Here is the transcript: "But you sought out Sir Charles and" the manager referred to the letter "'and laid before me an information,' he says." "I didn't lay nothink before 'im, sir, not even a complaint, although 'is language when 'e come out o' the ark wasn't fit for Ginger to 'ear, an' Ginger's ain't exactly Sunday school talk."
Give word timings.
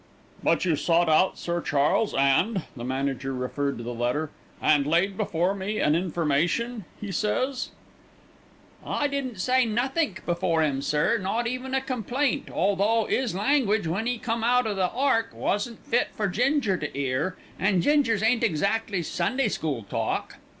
"But 0.41 0.65
you 0.65 0.75
sought 0.75 1.09
out 1.09 1.37
Sir 1.37 1.61
Charles 1.61 2.15
and" 2.15 2.63
the 2.75 2.83
manager 2.83 3.35
referred 3.35 3.77
to 3.77 3.83
the 3.83 3.93
letter 3.93 4.31
"'and 4.59 4.87
laid 4.87 5.15
before 5.15 5.53
me 5.53 5.77
an 5.77 5.93
information,' 5.93 6.85
he 6.99 7.11
says." 7.11 7.69
"I 8.83 9.07
didn't 9.07 9.47
lay 9.47 9.63
nothink 9.65 10.25
before 10.25 10.63
'im, 10.63 10.81
sir, 10.81 11.19
not 11.19 11.45
even 11.45 11.75
a 11.75 11.81
complaint, 11.81 12.49
although 12.49 13.05
'is 13.07 13.35
language 13.35 13.85
when 13.85 14.07
'e 14.07 14.17
come 14.17 14.43
out 14.43 14.65
o' 14.65 14.73
the 14.73 14.89
ark 14.89 15.29
wasn't 15.35 15.85
fit 15.85 16.07
for 16.17 16.27
Ginger 16.27 16.77
to 16.77 16.97
'ear, 16.97 17.37
an' 17.59 17.81
Ginger's 17.83 18.23
ain't 18.23 18.43
exactly 18.43 19.03
Sunday 19.03 19.49
school 19.49 19.83
talk." 19.83 20.37